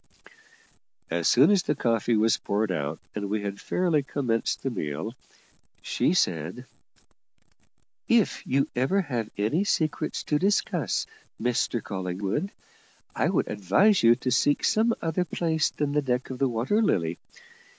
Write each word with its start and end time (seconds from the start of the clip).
As 1.11 1.27
soon 1.27 1.51
as 1.51 1.61
the 1.61 1.75
coffee 1.75 2.15
was 2.15 2.35
poured 2.39 2.71
out, 2.71 2.99
and 3.13 3.29
we 3.29 3.43
had 3.43 3.61
fairly 3.61 4.01
commenced 4.01 4.63
the 4.63 4.71
meal, 4.71 5.13
she 5.83 6.15
said: 6.15 6.65
"If 8.07 8.41
you 8.47 8.67
ever 8.75 9.01
have 9.01 9.29
any 9.37 9.63
secrets 9.63 10.23
to 10.23 10.39
discuss, 10.39 11.05
Mr 11.39 11.83
Collingwood, 11.83 12.51
I 13.15 13.29
would 13.29 13.47
advise 13.47 14.01
you 14.01 14.15
to 14.15 14.31
seek 14.31 14.63
some 14.63 14.95
other 15.03 15.23
place 15.23 15.69
than 15.69 15.91
the 15.91 16.01
deck 16.01 16.31
of 16.31 16.39
the 16.39 16.49
Water 16.49 16.81
Lily. 16.81 17.19